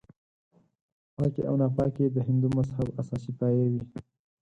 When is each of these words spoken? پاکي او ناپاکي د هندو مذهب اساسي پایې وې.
پاکي 1.15 1.41
او 1.49 1.55
ناپاکي 1.61 2.05
د 2.11 2.17
هندو 2.27 2.47
مذهب 2.57 2.87
اساسي 3.01 3.31
پایې 3.39 3.65
وې. 3.71 3.81